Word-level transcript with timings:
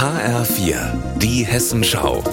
HR4, 0.00 1.18
die 1.18 1.44
Hessenschau. 1.44 2.24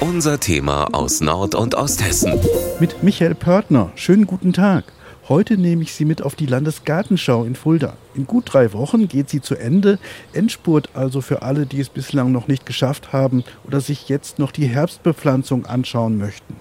Unser 0.00 0.38
Thema 0.38 0.84
aus 0.92 1.22
Nord- 1.22 1.54
und 1.54 1.74
Osthessen. 1.74 2.38
Mit 2.78 3.02
Michael 3.02 3.34
Pörtner. 3.34 3.90
Schönen 3.94 4.26
guten 4.26 4.52
Tag. 4.52 4.84
Heute 5.30 5.56
nehme 5.56 5.82
ich 5.82 5.94
Sie 5.94 6.04
mit 6.04 6.20
auf 6.20 6.34
die 6.34 6.44
Landesgartenschau 6.44 7.44
in 7.44 7.54
Fulda. 7.54 7.94
In 8.14 8.26
gut 8.26 8.52
drei 8.52 8.74
Wochen 8.74 9.08
geht 9.08 9.30
sie 9.30 9.40
zu 9.40 9.54
Ende. 9.54 9.98
Endspurt 10.34 10.90
also 10.92 11.22
für 11.22 11.40
alle, 11.40 11.64
die 11.64 11.80
es 11.80 11.88
bislang 11.88 12.32
noch 12.32 12.48
nicht 12.48 12.66
geschafft 12.66 13.14
haben 13.14 13.42
oder 13.64 13.80
sich 13.80 14.10
jetzt 14.10 14.38
noch 14.38 14.52
die 14.52 14.66
Herbstbepflanzung 14.66 15.64
anschauen 15.64 16.18
möchten. 16.18 16.60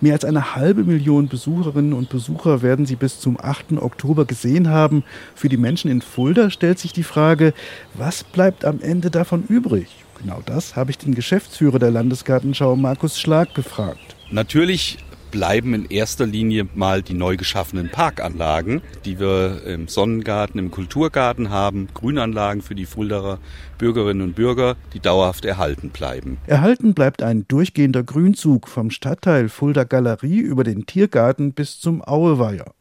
Mehr 0.00 0.14
als 0.14 0.24
eine 0.24 0.54
halbe 0.54 0.84
Million 0.84 1.28
Besucherinnen 1.28 1.92
und 1.92 2.08
Besucher 2.08 2.62
werden 2.62 2.86
sie 2.86 2.96
bis 2.96 3.20
zum 3.20 3.38
8. 3.40 3.72
Oktober 3.80 4.24
gesehen 4.24 4.68
haben. 4.68 5.04
Für 5.34 5.48
die 5.48 5.56
Menschen 5.56 5.90
in 5.90 6.02
Fulda 6.02 6.50
stellt 6.50 6.78
sich 6.78 6.92
die 6.92 7.02
Frage, 7.02 7.54
was 7.94 8.24
bleibt 8.24 8.64
am 8.64 8.80
Ende 8.80 9.10
davon 9.10 9.44
übrig? 9.48 9.88
Genau 10.22 10.40
das 10.44 10.76
habe 10.76 10.90
ich 10.90 10.98
den 10.98 11.14
Geschäftsführer 11.14 11.78
der 11.78 11.90
Landesgartenschau 11.90 12.74
Markus 12.76 13.20
Schlag 13.20 13.54
gefragt. 13.54 14.16
Natürlich 14.30 14.98
bleiben 15.36 15.74
in 15.74 15.84
erster 15.84 16.24
Linie 16.24 16.66
mal 16.74 17.02
die 17.02 17.12
neu 17.12 17.36
geschaffenen 17.36 17.90
Parkanlagen, 17.90 18.80
die 19.04 19.20
wir 19.20 19.62
im 19.66 19.86
Sonnengarten, 19.86 20.58
im 20.58 20.70
Kulturgarten 20.70 21.50
haben, 21.50 21.88
Grünanlagen 21.92 22.62
für 22.62 22.74
die 22.74 22.86
Fuldaer 22.86 23.38
Bürgerinnen 23.76 24.22
und 24.22 24.34
Bürger, 24.34 24.76
die 24.94 25.00
dauerhaft 25.00 25.44
erhalten 25.44 25.90
bleiben. 25.90 26.38
Erhalten 26.46 26.94
bleibt 26.94 27.22
ein 27.22 27.46
durchgehender 27.48 28.02
Grünzug 28.02 28.66
vom 28.66 28.90
Stadtteil 28.90 29.50
Fulda 29.50 29.84
Galerie 29.84 30.38
über 30.38 30.64
den 30.64 30.86
Tiergarten 30.86 31.52
bis 31.52 31.80
zum 31.80 32.00
Aueweiher. 32.00 32.72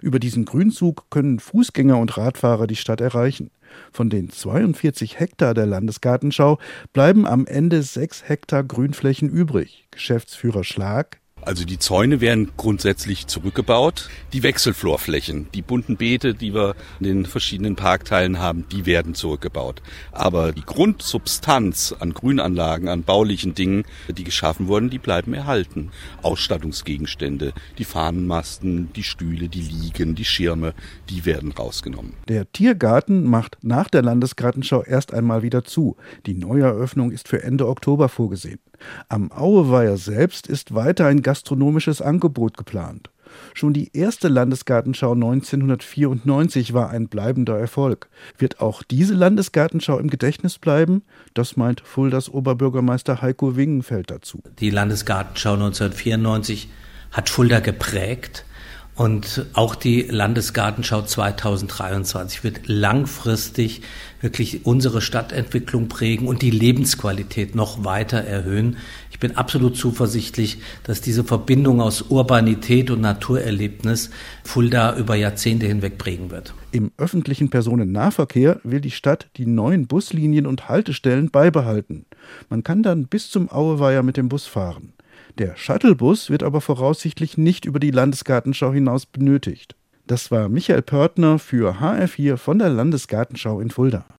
Über 0.00 0.20
diesen 0.20 0.44
Grünzug 0.44 1.10
können 1.10 1.40
Fußgänger 1.40 1.98
und 1.98 2.16
Radfahrer 2.16 2.68
die 2.68 2.76
Stadt 2.76 3.00
erreichen. 3.00 3.50
Von 3.90 4.08
den 4.08 4.30
42 4.30 5.18
Hektar 5.18 5.52
der 5.52 5.66
Landesgartenschau 5.66 6.60
bleiben 6.92 7.26
am 7.26 7.44
Ende 7.44 7.82
sechs 7.82 8.28
Hektar 8.28 8.62
Grünflächen 8.62 9.28
übrig. 9.28 9.88
Geschäftsführer 9.90 10.62
Schlag, 10.62 11.18
also 11.46 11.64
die 11.64 11.78
Zäune 11.78 12.20
werden 12.20 12.52
grundsätzlich 12.56 13.26
zurückgebaut. 13.26 14.08
Die 14.32 14.42
Wechselflorflächen, 14.42 15.48
die 15.54 15.62
bunten 15.62 15.96
Beete, 15.96 16.34
die 16.34 16.54
wir 16.54 16.74
in 17.00 17.06
den 17.06 17.26
verschiedenen 17.26 17.76
Parkteilen 17.76 18.38
haben, 18.38 18.64
die 18.70 18.86
werden 18.86 19.14
zurückgebaut. 19.14 19.82
Aber 20.12 20.52
die 20.52 20.64
Grundsubstanz 20.64 21.94
an 21.98 22.14
Grünanlagen, 22.14 22.88
an 22.88 23.02
baulichen 23.02 23.54
Dingen, 23.54 23.84
die 24.08 24.24
geschaffen 24.24 24.68
wurden, 24.68 24.90
die 24.90 24.98
bleiben 24.98 25.34
erhalten. 25.34 25.90
Ausstattungsgegenstände, 26.22 27.52
die 27.78 27.84
Fahnenmasten, 27.84 28.92
die 28.94 29.02
Stühle, 29.02 29.48
die 29.48 29.62
Liegen, 29.62 30.14
die 30.14 30.24
Schirme, 30.24 30.74
die 31.10 31.24
werden 31.24 31.52
rausgenommen. 31.52 32.14
Der 32.28 32.50
Tiergarten 32.52 33.24
macht 33.24 33.58
nach 33.62 33.88
der 33.88 34.02
Landesgartenschau 34.02 34.82
erst 34.82 35.12
einmal 35.12 35.42
wieder 35.42 35.64
zu. 35.64 35.96
Die 36.26 36.34
Neueröffnung 36.34 37.10
ist 37.10 37.28
für 37.28 37.42
Ende 37.42 37.68
Oktober 37.68 38.08
vorgesehen. 38.08 38.60
Am 39.08 39.30
Aueweiher 39.32 39.96
selbst 39.96 40.46
ist 40.46 40.74
weiter 40.74 41.06
ein 41.06 41.22
gastronomisches 41.34 42.00
Angebot 42.00 42.56
geplant. 42.56 43.10
Schon 43.54 43.72
die 43.72 43.90
erste 43.92 44.28
Landesgartenschau 44.28 45.14
1994 45.14 46.72
war 46.72 46.90
ein 46.90 47.08
bleibender 47.08 47.58
Erfolg. 47.58 48.08
Wird 48.38 48.60
auch 48.60 48.84
diese 48.84 49.14
Landesgartenschau 49.14 49.98
im 49.98 50.08
Gedächtnis 50.08 50.58
bleiben? 50.58 51.02
Das 51.34 51.56
meint 51.56 51.80
Fuldas 51.80 52.28
Oberbürgermeister 52.28 53.20
Heiko 53.20 53.56
Wingenfeld 53.56 54.12
dazu. 54.12 54.40
Die 54.60 54.70
Landesgartenschau 54.70 55.54
1994 55.54 56.68
hat 57.10 57.28
Fulda 57.28 57.58
geprägt. 57.58 58.44
Und 58.96 59.46
auch 59.54 59.74
die 59.74 60.02
Landesgartenschau 60.02 61.02
2023 61.02 62.44
wird 62.44 62.68
langfristig 62.68 63.82
wirklich 64.20 64.64
unsere 64.66 65.00
Stadtentwicklung 65.00 65.88
prägen 65.88 66.28
und 66.28 66.42
die 66.42 66.50
Lebensqualität 66.50 67.56
noch 67.56 67.84
weiter 67.84 68.18
erhöhen. 68.18 68.76
Ich 69.10 69.18
bin 69.18 69.36
absolut 69.36 69.76
zuversichtlich, 69.76 70.58
dass 70.84 71.00
diese 71.00 71.24
Verbindung 71.24 71.80
aus 71.80 72.02
Urbanität 72.02 72.90
und 72.92 73.00
Naturerlebnis 73.00 74.10
Fulda 74.44 74.96
über 74.96 75.16
Jahrzehnte 75.16 75.66
hinweg 75.66 75.98
prägen 75.98 76.30
wird. 76.30 76.54
Im 76.70 76.92
öffentlichen 76.96 77.50
Personennahverkehr 77.50 78.60
will 78.62 78.80
die 78.80 78.92
Stadt 78.92 79.28
die 79.36 79.46
neuen 79.46 79.88
Buslinien 79.88 80.46
und 80.46 80.68
Haltestellen 80.68 81.30
beibehalten. 81.30 82.06
Man 82.48 82.62
kann 82.62 82.84
dann 82.84 83.08
bis 83.08 83.28
zum 83.30 83.50
Aueweiher 83.50 84.04
mit 84.04 84.16
dem 84.16 84.28
Bus 84.28 84.46
fahren. 84.46 84.93
Der 85.38 85.56
Shuttlebus 85.56 86.30
wird 86.30 86.44
aber 86.44 86.60
voraussichtlich 86.60 87.36
nicht 87.36 87.64
über 87.64 87.80
die 87.80 87.90
Landesgartenschau 87.90 88.72
hinaus 88.72 89.06
benötigt. 89.06 89.74
Das 90.06 90.30
war 90.30 90.48
Michael 90.48 90.82
Pörtner 90.82 91.38
für 91.38 91.80
HR4 91.80 92.36
von 92.36 92.58
der 92.58 92.68
Landesgartenschau 92.68 93.60
in 93.60 93.70
Fulda. 93.70 94.04